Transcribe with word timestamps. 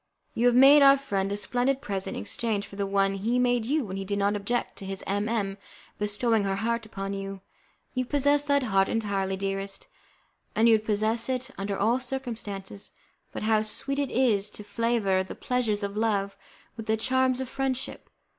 You 0.33 0.47
have 0.47 0.55
made 0.55 0.81
our 0.81 0.97
friend 0.97 1.31
a 1.31 1.37
splendid 1.37 1.79
present 1.79 2.15
in 2.17 2.21
exchange 2.23 2.65
for 2.65 2.75
the 2.75 2.87
one 2.87 3.13
he 3.13 3.37
made 3.37 3.67
you 3.67 3.85
when 3.85 3.97
he 3.97 4.03
did 4.03 4.17
not 4.17 4.35
object 4.35 4.75
to 4.79 4.85
his 4.87 5.03
M 5.05 5.29
M 5.29 5.59
bestowing 5.99 6.43
her 6.43 6.55
heart 6.55 6.87
upon 6.87 7.13
you. 7.13 7.41
You 7.93 8.05
possess 8.05 8.41
that 8.45 8.63
heart 8.63 8.89
entirely, 8.89 9.37
dearest, 9.37 9.85
and 10.55 10.67
you 10.67 10.73
would 10.73 10.85
possess 10.85 11.29
it 11.29 11.51
under 11.55 11.77
all 11.77 11.99
circumstances, 11.99 12.93
but 13.31 13.43
how 13.43 13.61
sweet 13.61 13.99
it 13.99 14.09
is 14.09 14.49
to 14.49 14.63
flavour 14.63 15.21
the 15.21 15.35
pleasures 15.35 15.83
of 15.83 15.95
love 15.95 16.35
with 16.75 16.87
the 16.87 16.97
charms 16.97 17.39
of 17.39 17.47
friendship! 17.47 18.09